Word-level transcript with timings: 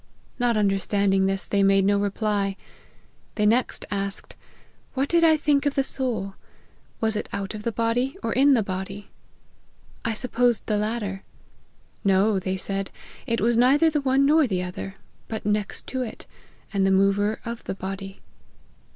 Not 0.39 0.57
understanding 0.57 1.27
this, 1.27 1.47
they 1.47 1.61
made 1.61 1.85
"no 1.85 1.99
reply. 1.99 2.57
They 3.35 3.45
next 3.45 3.85
asked,' 3.91 4.35
What 4.95 5.07
did 5.07 5.23
I 5.23 5.37
think 5.37 5.67
of 5.67 5.75
the 5.75 5.83
soul? 5.83 6.33
was 6.99 7.15
it 7.15 7.29
out 7.31 7.53
of 7.53 7.61
the 7.61 7.71
body 7.71 8.17
or 8.23 8.33
in 8.33 8.55
the 8.55 8.63
body?' 8.63 9.11
I 10.03 10.15
supposed 10.15 10.65
the 10.65 10.77
latter.' 10.77 11.21
No,' 12.03 12.39
they 12.39 12.57
said,' 12.57 12.89
it 13.27 13.41
was 13.41 13.57
neither 13.57 13.91
the 13.91 14.01
one 14.01 14.25
nor 14.25 14.47
the 14.47 14.63
other; 14.63 14.95
but 15.27 15.45
next 15.45 15.85
to 15.89 16.01
it, 16.01 16.25
and 16.73 16.83
the 16.83 16.89
mover 16.89 17.39
of 17.45 17.65
the 17.65 17.75
body.' 17.75 18.21